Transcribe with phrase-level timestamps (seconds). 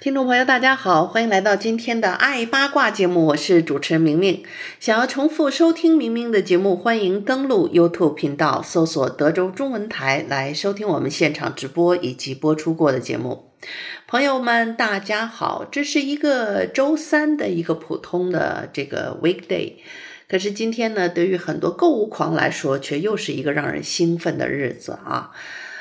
[0.00, 4.44] 听众朋友，大家好，欢迎来到今天的爱八卦节目，我是主持人明明。
[4.78, 13.50] 想要重复收听明明的节目，欢迎登录 YouTube 频道，搜索德州中文台来收听我们现场直播以及播出过的节目。
[14.06, 19.72] 朋友们，大家好，这是一个周三的一个普通的这个 weekday，
[20.28, 25.32] 可是今天呢，对于很多购物狂来说，却又是一个让人兴奋的日子啊。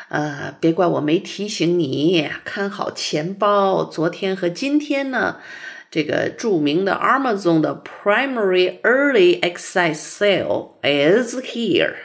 [0.09, 3.83] 呃，别怪我没提醒你，看好钱包。
[3.83, 5.37] 昨天和今天呢，
[5.91, 11.95] 这个著名的 Amazon 的 Primary Early Access Sale is here。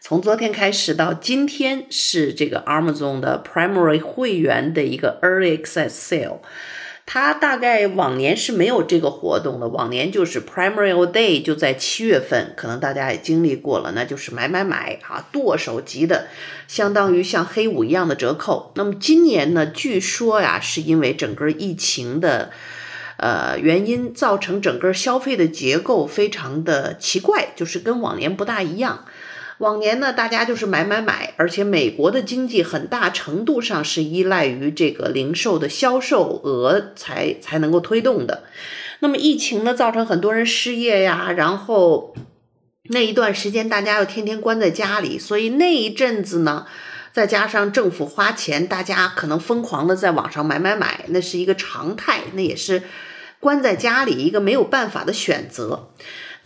[0.00, 6.38] 从昨天开始到今天，是这个 Amazon 的 Primary 会员的一个 Early Access Sale。
[7.06, 16.28] 它大概往年是没有这个活动的，往年就是 Primary Day 就在七月份，可能大家也经历过了，那就是买买买啊，剁手级的，
[16.66, 18.72] 相当于像黑五一样的折扣。
[18.74, 22.50] 那么今年呢，据说呀，是因为整个疫情的
[23.18, 29.04] 呃原因，造成整个消费的结构非常的奇怪，就是跟往年不大一样。
[29.58, 38.44] 往年呢，大家就是买买买，而且美国的经济很大程度上是依赖于这个零售的销售额才才能够推动的。
[38.98, 42.14] 那么疫情呢，造成很多人失业呀，然后
[42.90, 46.66] 那一段时间大家又天天关在家里，所以那一阵子呢，
[47.12, 52.82] 再加上政府花钱，大家可能疯狂的在网上买买买，那是一个常态，那也是
[53.38, 55.90] 关在家里一个没有办法的选择。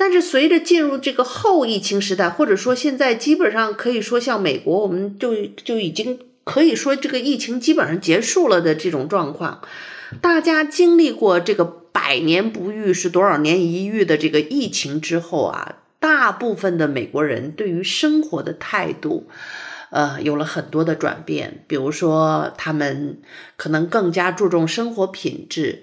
[0.00, 9.60] 但是随着进入这个后疫情时代，或者说现在基本上可以说像美国，我们就就已经可以说这个疫情基本上结束了的这种状况，
[10.22, 19.26] 大家经历过这个百年不遇是多少年一遇的这个疫情之后啊，大部分的美国人对于生活的态度，
[19.90, 23.18] 呃，有了很多的转变，比如说他们
[23.56, 25.82] 可能更加注重生活品质，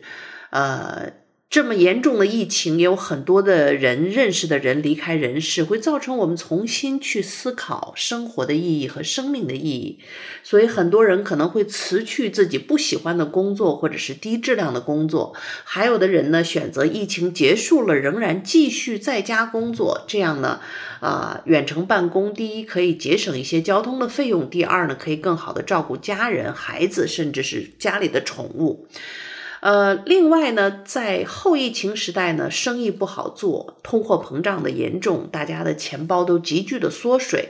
[0.51, 1.11] 呃。
[1.55, 9.99] 这么严重的疫情，也有很多的人认识的人离开人世，会造成我们重新去思考生活的意义和生命的意义。
[10.43, 15.33] 所以很多人可能会辞去自己不喜欢的工作，或者是低质量的工作。
[15.63, 20.03] 还有的人呢，选择疫情结束了，仍然继续在家工作。
[20.09, 20.59] 这样呢，
[20.99, 28.85] 啊、远程办公，第一可以节省一些交通的费用，第二呢，可以更好的照顾家人、孩子，甚至是家里的宠物。
[29.65, 37.49] 呃，另外呢，在后疫情时代呢，生意不好做，通货膨胀的严重，大家的钱包都急剧的缩水，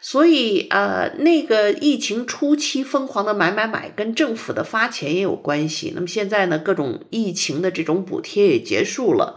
[0.00, 5.92] 所以呃，那个疫情初期疯狂的买买买，跟政府的发钱也有关系。
[5.94, 9.36] 那么现在呢，各种疫情的这种补贴也结束了。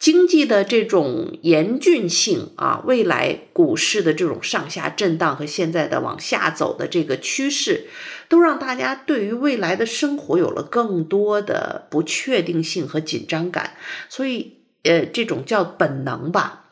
[0.00, 7.86] 经济的这种严峻性啊，未来股市的这种上下震荡和现在的往下走的这个趋势，
[8.28, 13.74] 都让大家对于未来的生活有了更多的不确定性和紧张感。
[14.08, 16.64] 所以，呃，这种叫本能吧，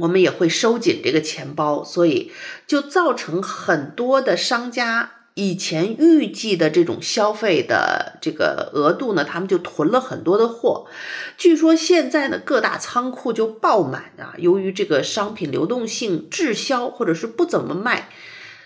[0.00, 2.32] 我们也会收紧这个钱包，所以
[2.66, 5.12] 就造成很多的商家。
[5.34, 10.86] 以前预计的这种消费的这个额度呢，他们就囤了很多的货。
[11.36, 18.08] 据说现在呢，各大仓库就爆满啊，由于这个商品流动性滞销或者是不怎么卖。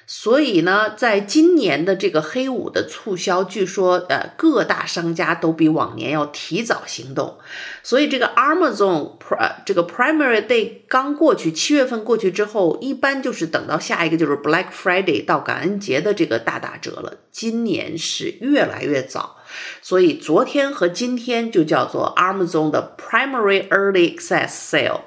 [0.07, 7.39] 所以呢，在今年的这个黑五的促销，据说呃各大商家都比往年要提早行动。
[7.83, 17.19] 所以这个 Amazon Pr 这个 Primary Day 刚过去，七月份过去之后，一般就是等到下一个就是 Black Friday 到感恩节的这个大打折了。
[17.31, 19.37] 今年是越来越早，
[19.81, 25.01] 所以昨天和今天就叫做 Amazon 的 Primary Early Access Sale。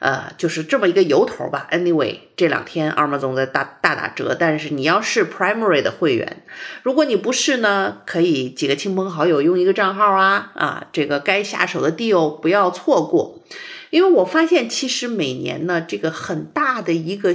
[0.00, 1.68] 呃，就是这么一个由头吧。
[1.72, 6.44] Anyway，这两天 Amazon 在大大打折，但是你要是 Primary 的会员，
[6.82, 13.42] 如果你不是呢，可以几个亲朋好友用一个账号啊啊，这个该下手的 deal 不要错过。
[13.90, 17.34] 因为我发现其实每年呢，这个很大的一个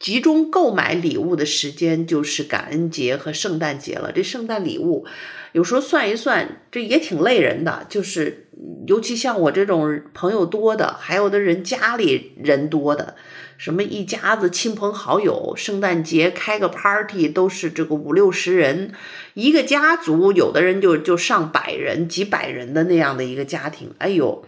[0.00, 4.10] 集中购买礼物的时间就是感恩节和圣诞节了。
[4.10, 5.04] 这圣诞礼物
[5.52, 7.86] 有时候算一算，这也挺累人的。
[7.90, 8.48] 就是
[8.86, 13.14] 尤其像我这种朋友多的，还有的人家里人多的，
[13.58, 18.94] 什么一家子亲朋好友，圣诞节开个 party 都是这个五六十人，
[19.34, 23.92] 一个家族，有的人就就上百人、几百人的那样的一个家庭。
[23.98, 24.46] 哎呦，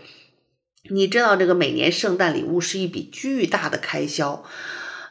[0.89, 4.43] 你知道这个每年圣诞礼物是一笔巨大的开销。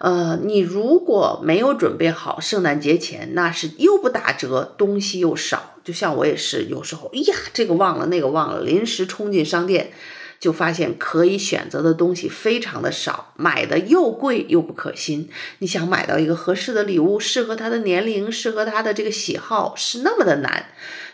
[0.03, 5.75] 呃，你如果没有准备好圣诞节前，那是又不打折，东西又少。
[5.83, 9.92] 就像我也是，有时候，哎呀，这个忘了，那个忘了，临时冲进商店，
[10.39, 15.30] 就发现可以选择的东西非常的少，买的又贵又不可心。
[15.59, 20.65] 你想买到一个合适的礼物，适合他的年龄，适合他的这个喜好，是那么的难。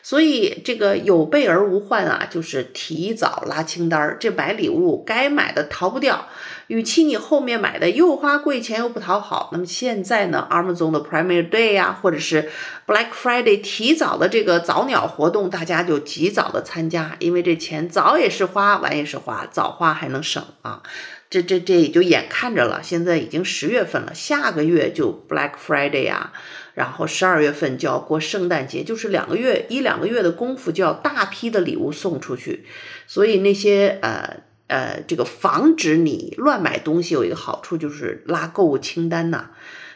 [0.02, 6.30] 所以这个有备而无患啊，就是提早拉清单儿，这买礼物该买的逃不掉。
[6.68, 12.50] 与其你后面买的又花贵钱又不讨好，那么现在呢，Amazon 的 Prime Day 呀、啊，或者是
[12.86, 20.84] Black Friday 提早的这个早鸟活动，大家就及早的参加，因为这钱早也是花，晚也是花，早花还能省啊。
[21.30, 26.34] 这这这也就眼看着了，现在已经十月份了，下个月就 Black Friday 啊，
[26.74, 32.66] 然后十二月份就要过圣诞节，就是两个月一两个月的功夫就要大批的礼物送出去，
[33.08, 34.47] 所以那些呃。
[34.68, 39.52] 呃，这个防止你乱买东西有一个好处，就是拉购物清单呐。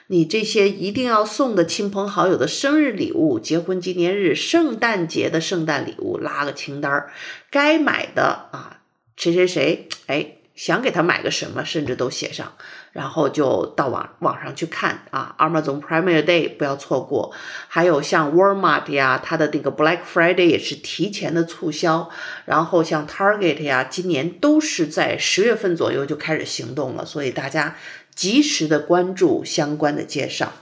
[0.07, 7.11] 你这些一定要送的亲朋好友的生日礼物、结婚纪念日、圣诞节的圣诞礼物，拉个清单儿。
[7.49, 8.81] 该买的啊，
[9.15, 10.40] 谁谁谁，哎。
[10.53, 12.53] 想给他买个什么，甚至都写上，
[12.91, 15.35] 然后就到网网上去看啊。
[15.39, 17.33] Amazon Prime Day 不要错过，
[17.67, 22.09] 还有像 Walmart 呀，它的那个 Black Friday 也是提前的促销。
[22.45, 27.75] 然后像 Target 呀，今年都是在十月份左右就开始行动了，所以大家
[28.13, 30.53] 及时的关注相关的介绍。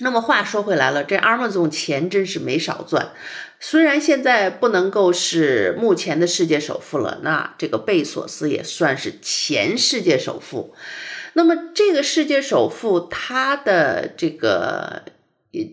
[0.00, 3.10] 那么话说回来了，这 Amazon 钱真是没少赚。
[3.60, 10.74] 虽然现在不能够是目前的世界首富了，那这个贝索斯也算是前世界首富。
[11.34, 15.02] 那么这个世界首富他的这个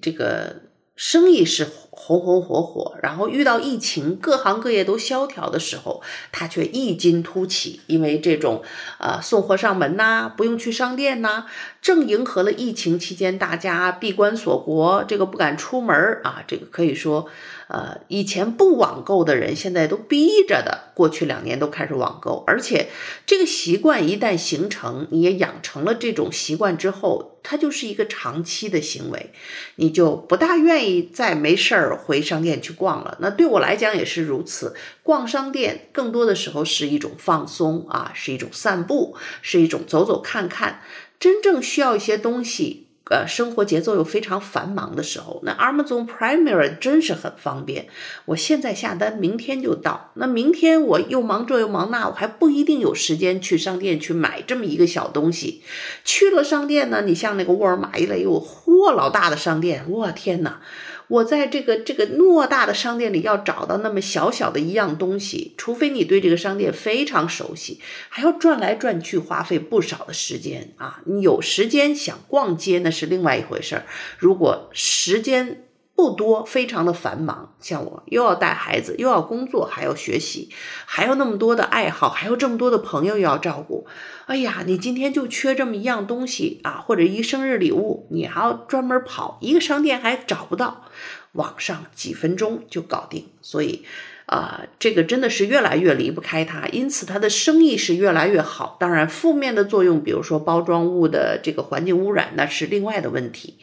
[0.01, 0.61] 这个
[0.95, 6.01] 生意是红红火火，然后遇到疫情，各行各业都萧条的时候，
[6.31, 8.63] 他却异军突起，因为这种
[8.99, 11.45] 呃送货上门呐，不用去商店呐，
[11.81, 17.29] 正迎合了疫情期间大家闭关锁国，这个不敢出门啊，这个可以说。
[17.67, 20.91] 呃，以前不网购的人，现在都逼着的。
[20.93, 22.89] 过去两年都开始网购，而且
[23.25, 29.31] 这个习惯一旦形成，你也养成了这种习惯之后，它就是一个长期的行为，
[29.75, 33.17] 你就不大愿意再没事儿回商店去逛了。
[33.19, 40.81] 那对我来讲也是如此，逛商店更多的时候是一种放松啊，是一种散步，是一种走走看看。
[41.19, 42.84] 真正需要一些东西。
[43.11, 47.87] 呃，生活节奏又非常繁忙的时候，那 Amazon Prime 真是很方便。
[48.25, 50.09] 我现在下单，明天就到。
[50.15, 55.61] 那明天我又忙这又忙那，我还不一定有时间去商店去买这么一个小东西。
[56.03, 60.61] 去了商店呢，你像那个沃尔玛一类又货老大的商店，我天哪！
[61.07, 67.79] 我在这个这个偌大的商店里要找到那么小小的一样东西，除非你对这个商店非常熟悉，
[68.09, 71.01] 还要转来转去，花费不少的时间啊！
[71.05, 73.85] 你有时间想逛街那是另外一回事儿，
[74.17, 75.63] 如果时间
[75.95, 80.49] 不多，非常的繁忙，像我又要带孩子，又要工作，还要学习，
[80.85, 83.87] 还有那么多的爱好，还有这么多的朋友要照顾。
[84.25, 90.85] 哎呀，你今天就缺这么一样东西啊，或者一生日礼物，你还要专门跑一个商店还找不到，
[91.31, 93.29] 网上几分钟就搞定。
[93.41, 93.85] 所以。
[94.25, 98.77] 啊、这个真的是越来越离不开它，因此它的生意是越来越好。
[98.79, 103.55] 当然，负面的作用，比如说包装物的这个环境污染，那是另外的问题。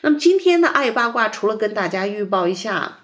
[0.00, 2.98] 那么今天的爱八卦，除了跟大家预报一下。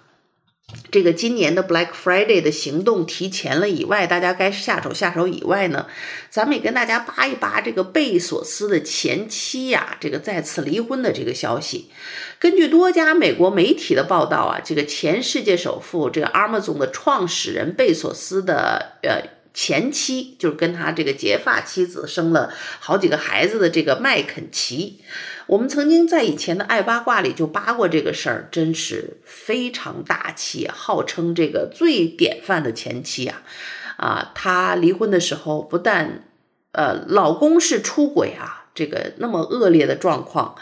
[0.91, 5.87] 这个今年的 Black Friday 的行动提前了以外，大家该下手下手以外呢，
[6.29, 11.89] 咱们也跟大家扒一扒这个贝索斯的前妻呀，这个再次离婚的这个消息。
[12.39, 19.21] 根据多家美国媒体的报道啊，这个前世界首富，这个 Amazon 的创始人贝索斯的呃
[19.55, 25.01] 前妻，就是跟他这个结发妻子生了好几个孩子的这个麦肯齐。
[25.47, 33.41] 我们曾经在以前的爱八卦里就扒过这个事儿，真是非常大气，号称这个最典范的前妻啊！
[33.97, 36.23] 啊，她离婚的时候不但
[36.73, 40.55] 呃老公是出轨啊，这个那么恶劣的状况，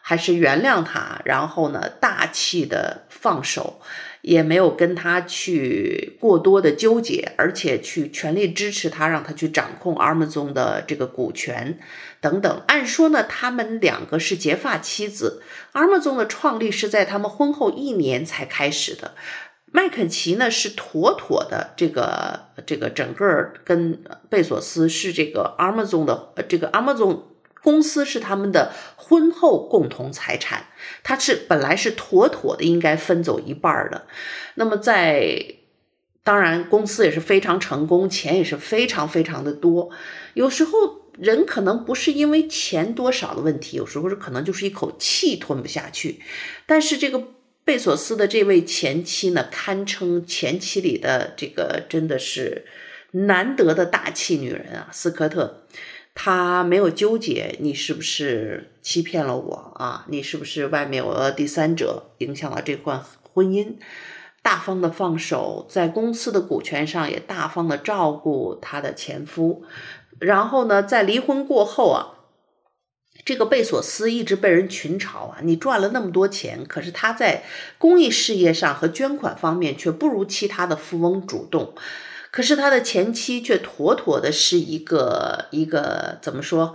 [0.00, 3.80] 还是原谅他，然后呢大气的放手，
[4.22, 11.78] 也没有跟他去过多的纠结，而且去全力支持他，让他去掌控 Amazon 的这个股权
[12.20, 12.62] 等等。
[12.68, 19.14] 按说呢，他们两个是结发妻子，Amazon 的创立是在他们婚后一年才开始的。
[19.66, 27.22] 麦肯齐呢是妥妥的这个这个整个跟贝索斯是这个 Amazon 的这个 Amazon。
[27.62, 30.66] 公司是他们的婚后共同财产，
[31.02, 34.06] 他是本来是妥妥的应该分走一半的。
[34.54, 35.56] 那么在
[36.24, 39.90] 当然公司也是非常成功，钱也是非常非常的多。
[40.34, 40.72] 有时候
[41.18, 46.20] 人可能不是因为钱多少的问题，有时候是可能就是一口气吞不下去。
[46.66, 47.22] 但是这个
[47.64, 52.66] 贝索斯的这位前妻呢，堪称前妻里的这个真的是
[53.12, 55.66] 难得的大气女人啊，斯科特。
[56.14, 60.04] 他没有纠结你是不是欺骗了我啊？
[60.08, 63.02] 你是不是外面有了第三者，影响了这段
[63.32, 63.76] 婚姻？
[64.42, 69.64] 大方的放手，在公司的股权上也大方的照顾他的前夫。
[70.18, 72.18] 然后呢，在离婚过后啊，
[73.24, 77.44] 这个贝索斯一直被人群嘲啊，你赚了那么多钱，可是他在
[77.78, 81.74] 公益事业上和捐款方面却不如其他的富翁主动。
[82.32, 86.74] 可是他的前妻却妥妥的是一个一个怎么说，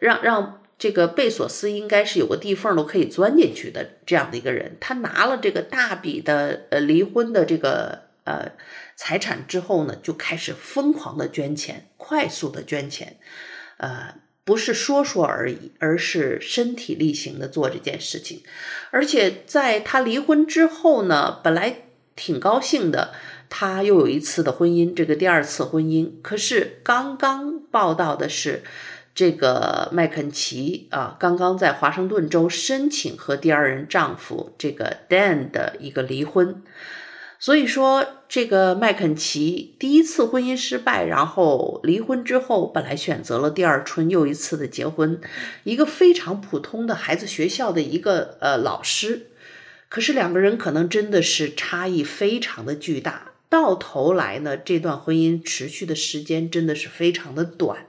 [0.00, 4.76] 让让这个贝索斯应该是有个地缝都可以钻进去的这样的一个人。
[4.78, 8.52] 他拿了这个大笔的呃离婚的这个呃
[8.96, 13.16] 财产之后呢，就开始疯狂的捐钱，快速的捐钱，
[13.78, 18.42] 呃，不是说说而已，而是身体力行的做这件事情。
[18.90, 21.84] 而且在他离婚之后呢，本来
[22.14, 23.14] 挺高兴的。
[23.50, 26.10] 他又有一次的婚姻，这个第二次婚姻。
[26.22, 28.62] 可是刚刚报道的是，
[29.14, 36.62] 这个麦肯齐啊，刚刚在华盛顿州申请和第二任丈夫这个 Dan 的一个离婚。
[37.40, 45.20] 所以说，这个麦肯齐第一次婚姻失败，然后离婚之后，本来选择了第二春，又一次的结婚，
[45.62, 49.28] 一个非常普通的孩子学校的一个呃老师。
[49.88, 53.27] 可是两个人可能真的是差异非常的巨大。
[53.50, 57.86] 到头来呢，这段婚姻持续的时间真的是非常的短，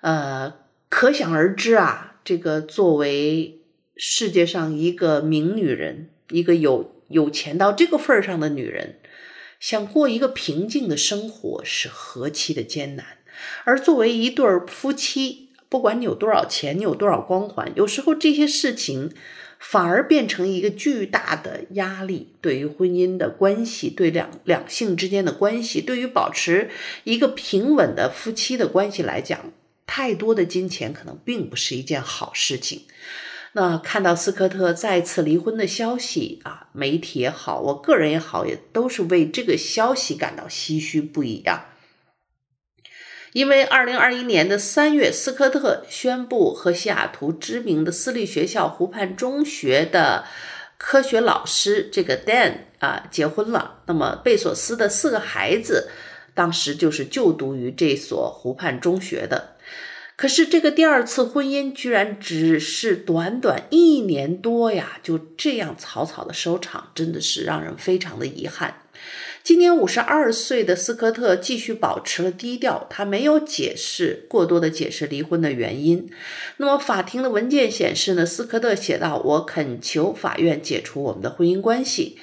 [0.00, 0.54] 呃，
[0.88, 3.60] 可想而知啊，这个作为
[3.96, 8.98] 世界上一个名女人，一个有有钱到这个份儿上的女人，
[9.60, 13.18] 想过一个平静的生活是何其的艰难。
[13.64, 19.12] 而作为一对儿夫妻，不管你有多少钱，你有多少光环，有时候这些事情。
[19.64, 26.68] 反而变成一个巨大的压力，对于婚姻的关系，对两两性之间的关系，对于保持
[27.04, 29.52] 一个平稳的夫妻的关系来讲，
[29.86, 32.82] 太多的金钱可能并不是一件好事情。
[33.52, 41.71] 那看到斯科特再次离婚的消息啊，媒体也好，我个人也好，也都是为这个消息感到唏嘘不已啊。
[43.32, 50.26] 因为二零二一年的三月，斯科特宣布和西雅图知名的私立学校湖畔中学的
[50.76, 53.78] 科学老师这个 Dan 啊结婚了。
[53.86, 55.88] 那么贝索斯的四个孩子
[56.34, 59.56] 当时就是就读于这所湖畔中学的。
[60.14, 68.82] 可是这个第二次婚姻居然只是短短一年多呀，就这样草草的收场，真的是让人非常的遗憾。
[69.44, 76.08] 今年五十二岁的斯科特继续保持了低调，他没有解释过多的解释离婚的原因。
[76.58, 82.18] 那么法庭的文件显示呢，斯科特写道：“我恳求法院解除我们的婚姻关系。”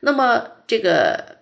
[0.00, 1.38] 那么这个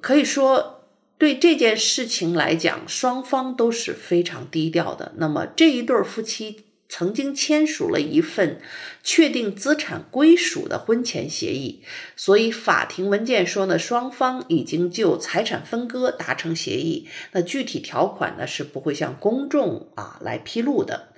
[0.00, 5.12] 可以说对这件事情来讲，双方都是非常低调的。
[5.16, 6.64] 那么这一对夫妻。
[6.88, 8.60] 曾经签署了一份
[9.02, 11.82] 确定资产归属的婚前协议，
[12.14, 17.08] 所以法庭文件说呢，双方已经就财产分割达成协议。
[17.32, 21.08] 那具体条款呢是不会向公众啊来披露的。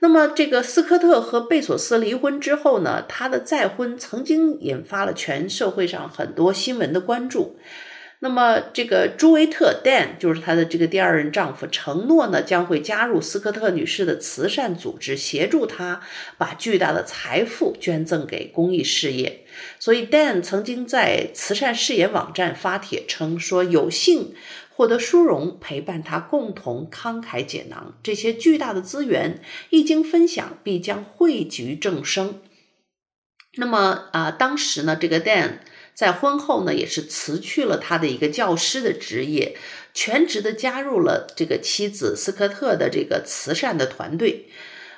[0.00, 7.56] 那么这个斯科特和贝索斯离婚之后呢，他的再婚曾经引发了全社会上很多新闻的关注。
[8.24, 16.00] 那么，这个朱维特 Dan 就是他的这个第二任丈夫，承诺呢将会加入斯科特女士的慈善组织，协助她
[16.38, 19.44] 把巨大的财富捐赠给公益事业。
[19.80, 24.36] 所以，Dan 曾经在慈善事业网站发帖称说，有幸
[24.70, 32.40] 获得殊荣，陪伴他共同慷慨解囊，这些巨大的资源一经分享，必将汇聚正生。
[33.56, 35.54] 那么啊、当时呢，这个 Dan。
[35.94, 39.56] 在婚后呢，也是辞去了他的一个教师的职业，
[39.92, 44.48] 全职的加入了这个妻子斯科特的这个慈善的团队。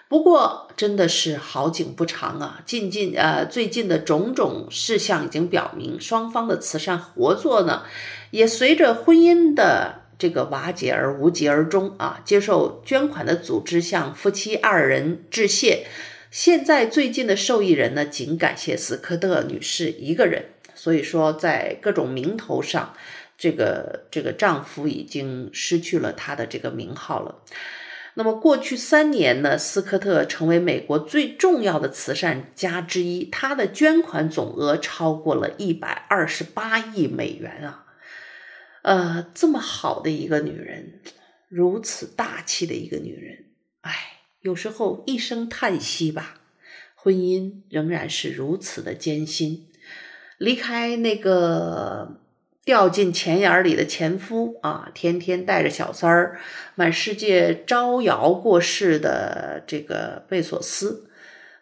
[0.06, 2.62] 不过，真的是好景不长啊！
[2.64, 7.82] 近近呃，最近的种种事项已经表明，双方的慈善合作呢，
[8.30, 12.20] 也随着婚姻的这个瓦解而无疾而终啊。
[12.24, 15.86] 接受捐款的组织向夫妻二人致谢。
[16.30, 20.53] 现在最近的受益人呢，仅感谢斯科特女士一个人。
[20.84, 22.94] 所以说，在各种名头上，
[23.38, 27.42] 这个这个丈夫已经失去了他的这个名号了。
[28.12, 37.86] 那么过去三年呢，斯科特成为美国最重要的慈善家之一，他的捐款总额超过了一百二十八亿美元啊！
[38.82, 41.00] 呃，这么好的一个女人，
[41.48, 43.46] 如此大气的一个女人，
[43.80, 46.42] 哎，有时候一声叹息吧，
[46.94, 49.68] 婚姻仍然是如此的艰辛，
[50.44, 52.20] 离开那个。
[52.66, 56.40] 掉进钱眼里的前夫啊，天天带着小三儿
[56.76, 61.10] 满世界招摇过市的这个贝索斯，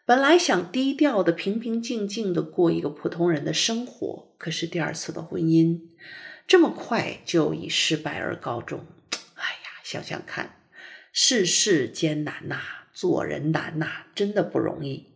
[0.06, 5.80] 本来想低调的、平平静静的过一个普通人的生活，可是第二次的婚姻
[6.46, 8.86] 这么快就以失败而告终。
[9.34, 10.54] 哎呀，想想看，
[11.12, 12.60] 世事艰难呐，
[12.92, 15.08] 做人难呐，真的不容易。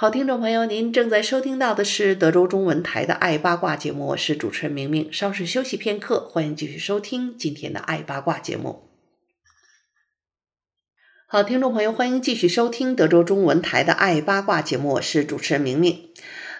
[0.00, 5.12] 好，听众朋友，您正在收听到的是德州中文台的《爱八卦》节目，我是主持人明明。
[5.12, 8.88] 稍事休息片刻，欢迎继续收听今天的《爱八卦》节目。
[11.26, 16.08] 好，听众朋友，欢迎继续收听德州中文台的《爱八卦》节目，我是主持人明明。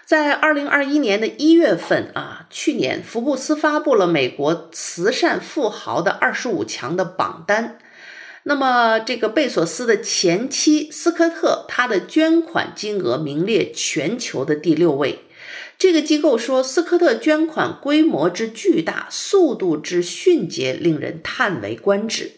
[0.05, 7.79] 在二零二一年的一月份啊，去年福布斯发布了美国慈善富豪的二十五强的榜单。
[8.43, 15.19] 那么，这个贝索斯的前妻斯科特，他的捐款金额名列全球的第六位。
[15.77, 22.31] 这个机构说，斯科特捐款规模之巨大，速度之迅捷，令人叹为观止。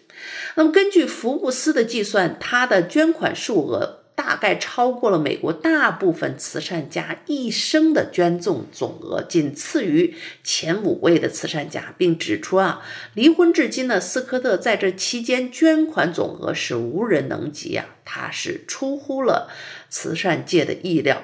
[0.55, 4.02] 那么，根据福布斯的计算，他的捐款数额。
[4.25, 10.15] 大概超过了美国大部分慈善家一生的捐赠总额，仅次于
[10.45, 12.81] 前五位的慈善家，并指出啊，
[13.13, 19.49] 离婚至今呢，斯科特在这期间捐款总额是无人能及啊，他是出乎了
[19.89, 21.23] 慈善界的意料，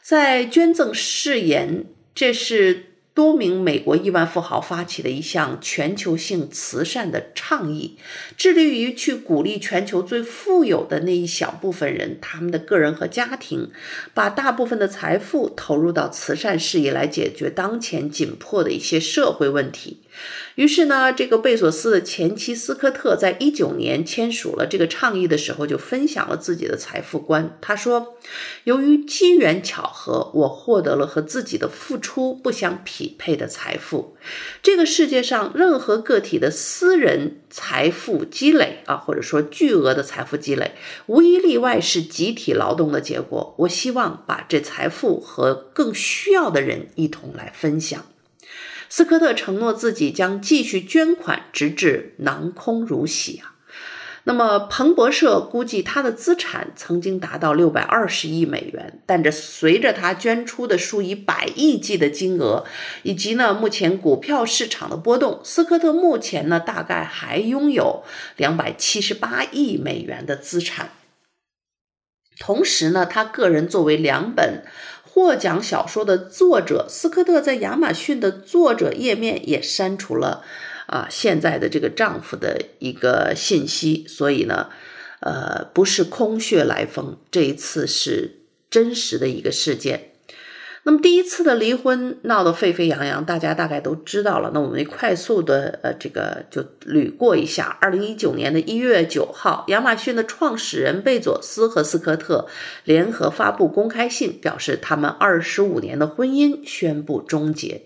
[0.00, 1.84] 在捐赠誓言，
[2.14, 2.89] 这是。
[3.12, 7.96] 多名美国亿万富豪发起的一项全球性慈善的倡议，
[8.36, 13.70] 致力于去鼓励全球最富有的那一小部分人，他们的个人和家庭，
[14.14, 20.00] 把大部分的财富投入到慈善事业，来解决当前紧迫的一些社会问题。
[20.56, 27.56] 于是呢，这个贝索斯的前妻斯科特在一九年签署了这个倡议的时候，就分享了自己的财富观。
[27.60, 28.18] 他说
[28.64, 34.16] ：“由于机缘巧合，我获得了和自己的付出不相匹配的财富。
[34.62, 40.72] 这个世界上任何个体的私人财富积累啊，或者说巨额的财富积累，
[41.06, 43.54] 无一例外是集体劳动的结果。
[43.58, 48.04] 我希望把这财富和更需要的人一同来分享。”
[48.90, 53.54] 斯科特承诺自己将继续捐款，直至囊空如洗啊。
[54.24, 62.64] 那么，彭博社估计他的资产曾经达到六百二十亿美元，但这随着他捐出的数以百亿计的金额，
[63.04, 68.02] 以及呢目前股票市场的波动，斯科特目前呢大概还拥有
[68.36, 70.90] 两百七十八亿美元的资产。
[72.38, 74.64] 同时呢，他个人作为两本。
[75.12, 80.44] 获奖小说的作者斯科特在亚马逊的作者页面也删除了
[80.86, 84.68] 啊现在的这个丈夫的一个信息，所以呢，
[85.20, 90.09] 呃，不是空穴来风，这一次是真实的一个事件。
[90.82, 94.50] 那么第一次的离婚闹得沸沸扬扬，大家大概都知道了。
[94.54, 97.76] 那我们快速的呃这个就捋过一下。
[97.82, 102.46] 二零一九年的一月九号，亚马逊的创始人贝佐斯和斯科特
[102.84, 107.82] 联合发布公开信，表示他们二十五年的婚姻宣布终结。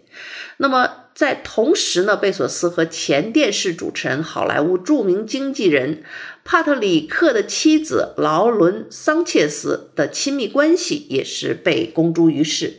[0.59, 6.05] 那么在同时呢，贝索斯和前电视主持人、好莱坞著名经纪人
[6.45, 12.75] 帕特里克的妻子劳伦·桑切斯的亲密关系也是被公诸于世。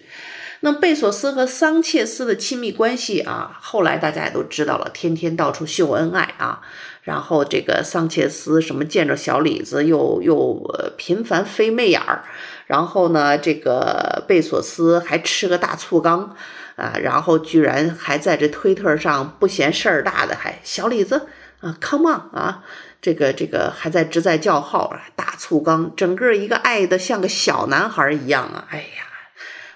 [0.65, 6.61] 那贝索斯和桑切斯的亲密关系啊，后来大家也都知道了，天天到处秀恩爱啊。
[7.03, 10.59] 然后这个桑切斯什么见着小李子又又
[10.97, 12.23] 频繁飞媚眼儿，
[12.65, 16.35] 然后呢，这个贝索斯还吃个大醋缸
[16.77, 21.27] 啊，然后居然还在这推特上不嫌事儿大的还小李子
[21.61, 22.63] 啊，come on 啊，
[22.99, 29.14] 这个这个还在直在叫号，大醋缸，整个一个爱得像个小男孩一样啊，哎呀。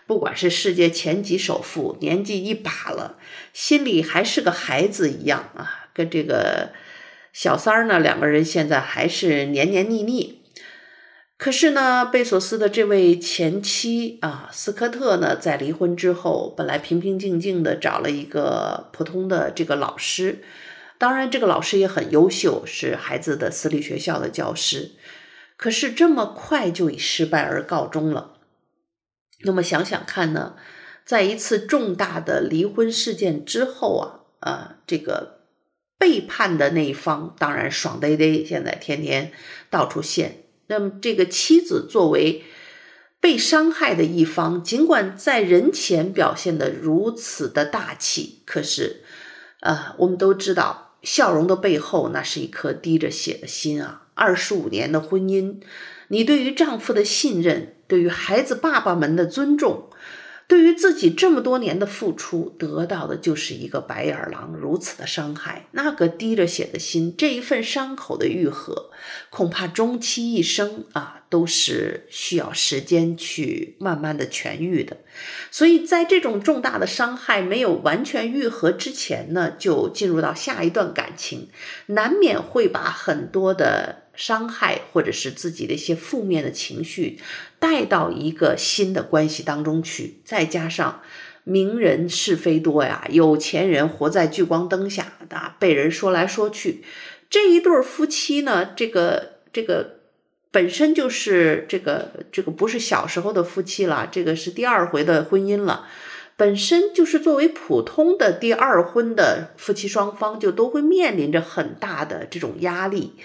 [0.09, 3.19] 不管是世界前几首富，年纪一把了，
[3.53, 6.71] 心里还是个孩子一样啊，跟这个
[7.31, 10.41] 小三儿呢，两个人现在还是黏黏腻腻。
[11.37, 20.41] 可是呢，贝索斯的这位前妻啊，斯科特呢，在离婚之后，本来平平静静的找了一个普通的这个老师，
[20.97, 24.93] 当然这个老师也很优秀，是孩子的私立学校的教师。
[25.55, 28.38] 可是这么快就以失败而告终了。
[29.43, 30.55] 那么想想看呢，
[31.05, 35.39] 在一次重大的离婚事件之后啊，啊，这个
[35.97, 39.31] 背叛的那一方当然爽呆呆，现在天天
[39.69, 40.43] 到处现。
[40.67, 42.43] 那么，这个妻子作为
[43.19, 49.01] 被伤害的一方，尽管在人前表现得如此的大气，可是，
[49.61, 54.07] 呃，我们都知道，笑容的背后，那是一颗滴着血的心啊！
[54.13, 55.61] 二十五年的婚姻，
[56.09, 59.89] 你对于丈夫的信任，对于孩子爸爸们的尊重。
[60.47, 68.89] 对于自己这么多年的付出，得到的就是一个白眼狼如此的伤害，那个滴着血的心，这一份伤口的愈合，
[69.29, 74.97] 恐怕终其一生啊，都是需要时间去慢慢的痊愈的。
[75.51, 81.49] 所以在这种重大的伤害没有完全愈合之前呢，就进入到下一段感情，
[81.85, 84.09] 难免会把很多的。
[84.19, 87.21] 伤害或者是自己的一些负面的情绪
[87.59, 91.01] 带到一个新的关系当中去，再加上
[91.43, 96.83] 名人是非多呀，有钱人活在聚光灯下的，被人说来说去，
[97.29, 99.99] 这一对夫妻呢，这个这个
[100.51, 105.87] 本身就是这个这个不是小时候的夫妻了，这个是第二回的婚姻了，
[106.37, 113.15] 本身就是作为普通的第二婚的夫妻双方，就都会面临着很大的这种压力。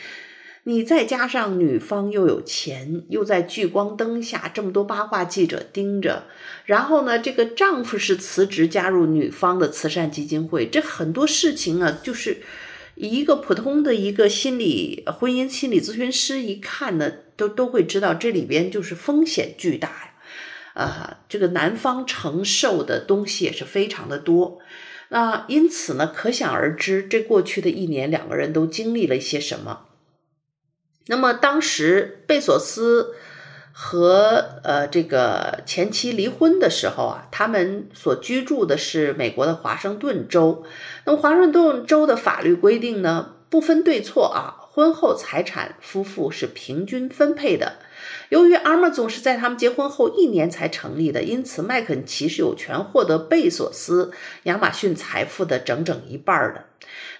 [0.66, 6.24] 你再加上女方又有钱，又在聚光灯下，这么多八卦记者盯着，
[6.64, 12.38] 然后呢，这个丈夫是辞职加入女方的慈善基金会，这很多事情啊，就是
[12.94, 20.14] 一个普通的一个心理婚姻心理咨询师一看呢，都都会知道这里边就是风险巨大呀，
[20.72, 24.60] 啊，这个男方承受的东西也是非常的多，
[25.10, 29.80] 那因此呢，可想而知，这过去的一年，两个人都经历了一些什么。
[31.06, 33.14] 那么当时贝索斯
[33.72, 40.64] 和呃这个前妻离婚的时候啊，他们所居住的是美国的华盛顿州。
[41.04, 47.78] 那么华盛顿州的法律规定呢，不分对错啊，婚后财产夫妇是平均分配的。
[48.28, 54.12] 由于 Amazon 是在他们结婚后一年才成立的，因此麦肯齐是有权获得贝索斯
[54.44, 56.64] 亚马逊财富的整整一半的。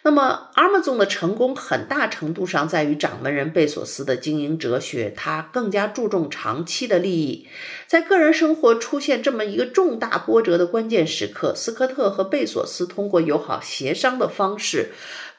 [0.03, 7.49] 那么，Amazon 的成功很大程度上在于掌门人贝索斯的经营哲学，他更加注重长期的利益。
[7.87, 14.91] 在个人生活出现这么一个重大波折的关键时刻，斯科特和贝索斯通过友好协商的方式。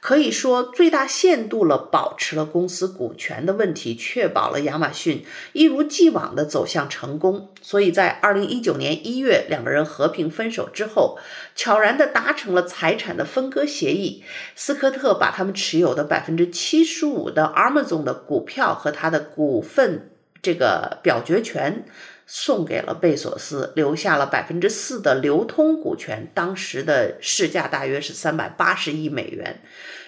[0.05, 7.49] 可以说，最大限度了保持了公司股权的问题，确保了亚马逊一如既往的走向成功。
[7.59, 11.17] 所以在二零一九年一月，两个人和平分手之后，
[11.55, 14.23] 悄然地达成了财产的分割协议。
[14.55, 21.85] 斯科特把他们持有的百分之七十五的 Amazon 的股票和他的股份这个表决权。
[22.27, 29.61] 送给了贝索斯，留下了百分之四的流通股权，当时的市价大约是三百八十亿美元。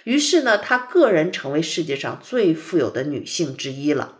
[0.03, 4.15] 于是呢，他个人成为世界上最富有的女性之一了。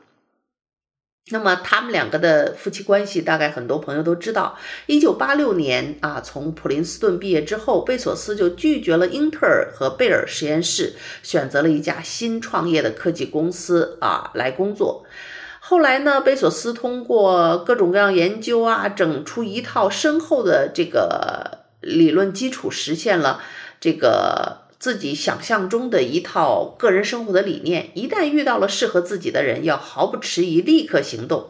[1.32, 4.60] 那么，他们两个的夫妻关系，大概很多朋友都知道。
[4.86, 10.94] 一九八六年啊，从普林斯顿毕业之后，贝索斯就拒绝了英特尔和贝尔实验室，
[11.24, 15.04] 选择了一家新创业的科技公司啊来工作。
[15.70, 23.42] 后来呢，贝索斯通过各种各样研究啊，整出一套深厚的这个理论基础，实现了
[23.82, 27.90] 这个自己想象中的一套个人生活的理念。
[27.96, 31.50] 一旦遇到了适合自己的人，要毫不迟疑，立刻行动。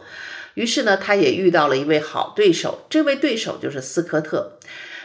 [0.54, 4.54] 于是呢，他也遇到了一位好对手，这位对手就是斯科特，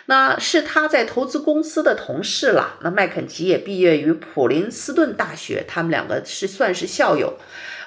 [0.06, 2.78] 那是他在投资公司的同事了。
[2.82, 7.38] 那麦肯齐也毕业于普林斯顿大学，他们两个是算是校友。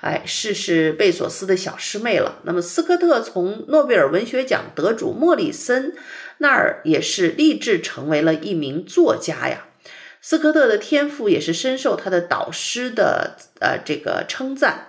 [0.02, 2.40] 哎，是是贝索斯的小师妹了。
[2.44, 5.94] 那么斯科特从诺贝尔文学奖得主莫里森
[6.38, 9.66] 那儿也是立志成为了一名作家呀。
[10.20, 14.86] 斯科特的天赋也是深受他的导师的呃这个称赞。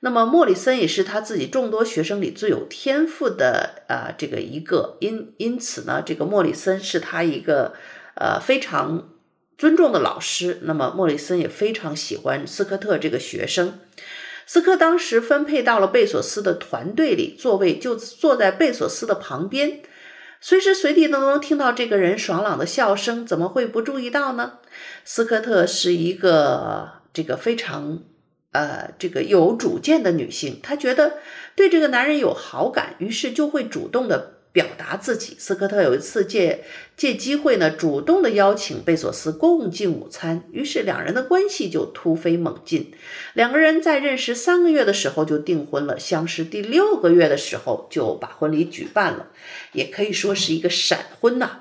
[0.00, 7.74] 那么莫里森也是他自己众多学生里最有天赋的呃这个一个，因因此呢，这个莫里森是他一个
[8.14, 9.10] 呃非常
[9.58, 10.58] 尊重的老师。
[10.62, 13.78] 那么莫里森也非常喜欢斯科特这个学生。
[14.46, 19.80] 斯科当时分配到了贝索斯的团队里，座位就坐在贝索斯的旁边，
[20.40, 24.54] 随时随地都能听到这个人爽朗的笑声，怎么会不注意到呢？
[25.04, 28.02] 斯科特是一个这个非常
[28.52, 31.18] 呃这个有主见的女性，她觉得
[31.54, 34.34] 对这个男人有好感，于是就会主动的。
[34.52, 36.64] 表达自己，斯科特有一次借
[36.96, 42.92] 借机会呢，主动的邀请贝索斯共进午餐，于是两人的关系就突飞猛进。
[43.34, 49.28] 两个人在认识三个月的时候就订婚了，相识第六个月的时候就把婚礼举办了，
[49.70, 51.60] 也可以说是一个闪婚呐、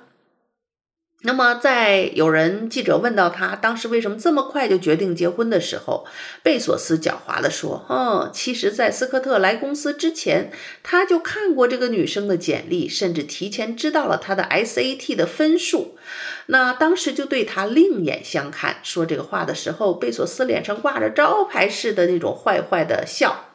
[1.21, 6.05] 那么，在有人记者问到他当时为什么这么快就决定结婚的时候，
[6.43, 10.49] 贝索斯狡猾地说：“嗯，其实，在斯科特来公司之前，
[10.81, 15.97] 他就看过这个女生的简历，甚至提前知道了她的 SAT 的分数。
[16.45, 23.48] 那当时就对她另眼相看。”说这个话的时候，贝索斯脸上挂着招牌式的那种坏坏的笑。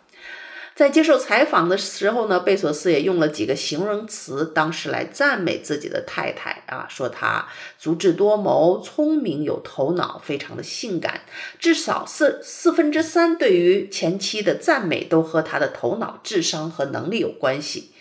[0.75, 7.47] 在接受采访的时候呢，贝索斯也用了几个形容词，当时来赞美自己的太太啊，说她
[7.79, 11.21] 足智多谋、聪明有头脑，非常的性感。
[11.61, 17.93] 至少四四分之三对于前妻的赞美都和她的头脑、智商和能力有关系。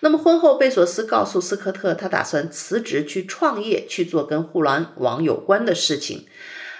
[0.00, 6.26] 那么婚后，贝索斯告诉斯科特，他打算辞职去创业，去做跟互联网有关的事情，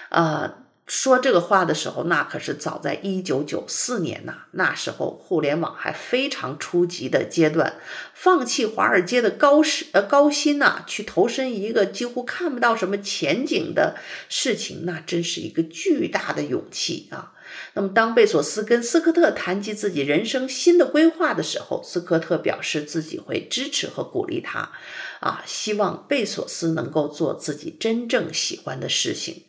[0.09, 0.66] 啊、呃。
[0.87, 7.73] 说这个话的时候，那可是早在一九九四年呐，那时候互联网还非常初级的阶段，
[8.13, 13.97] 放弃华尔街的高薪呃高薪呐，去投身一个几乎看不到什么前景的
[14.29, 17.33] 事情，那真是一个巨大的勇气啊。
[17.73, 24.71] 那么，当贝索斯跟斯科特谈及自己人生新的规划的时候，斯科特表示自己会支持和鼓励他，
[25.19, 29.43] 啊，希望贝索斯能够做自己真正喜欢的事情。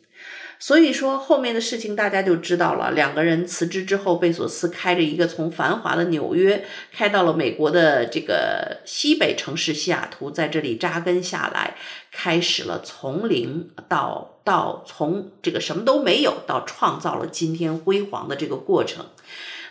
[0.61, 2.91] 所以说，后面的事情大家就知道了。
[2.91, 11.77] 两个人辞职之后，贝索斯开着一个从繁华的纽约开到了美国的这个西北城市西雅图，在这里扎根下来，
[12.11, 19.05] 开始了从零到到从这个什么都没有到创造了今天辉煌的这个过程。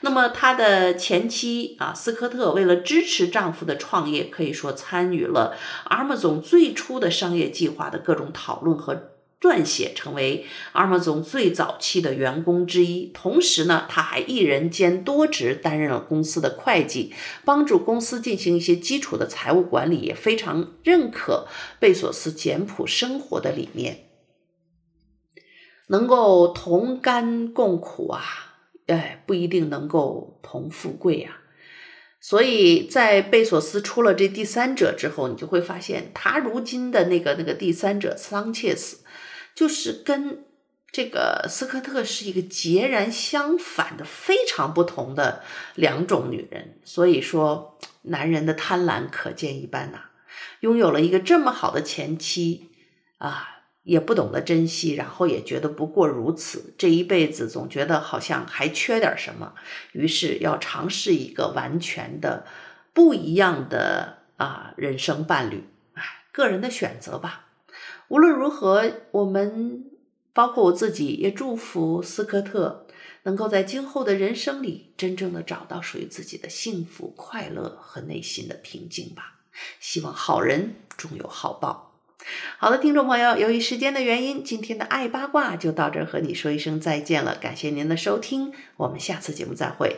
[0.00, 5.54] 那么，他的前妻啊，斯科特为了支持丈夫的创业，可以说参与了
[5.90, 9.17] Amazon 最初的商业计划的各种讨论和。
[9.40, 21.46] 撰写成为 Amazon 最早期的员工之一，同时呢，他还一人兼多职，担任了公司的会计，帮助公司进行一些基础的财务管理，也非常认可
[21.78, 24.08] 贝索斯简朴生活的理念，
[25.86, 28.24] 能够同甘共苦啊，
[28.88, 31.42] 哎，不一定能够同富贵啊。
[32.20, 39.04] 所以在贝索斯出了这第三者之后，你就会发现他如今的那个那个第三者桑切斯。
[39.58, 40.44] 就是跟
[40.92, 45.42] 这个斯科特是一个截然相反的、非常不同的
[45.74, 49.98] 两种女人，所以说男人的贪婪可见一斑呐、
[50.60, 52.70] 拥有了一个这么好的前妻
[53.18, 59.54] 啊，也不懂得珍惜，然后也觉得不过如此，这一辈子总觉得好像还缺点什么，
[59.90, 62.46] 于是要尝试一个完全的
[62.92, 67.46] 不一样的啊人生伴侣，哎，个人的选择吧。
[68.08, 69.84] 无论如何，我们
[70.32, 72.86] 包括我自己也祝福斯科特
[73.24, 79.40] 能够在今后的人生里真正的找到属于自己的幸福、快乐和内心的平静吧。
[79.80, 82.00] 希望好人终有好报。
[82.58, 87.36] 好的，听众朋友，由于时间的原因，今天的爱八卦就到这儿，和你说一声再见了。
[87.36, 89.96] 感谢您的收听，我们下次节目再会。